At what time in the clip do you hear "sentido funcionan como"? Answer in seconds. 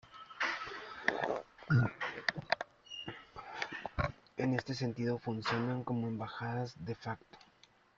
4.73-6.07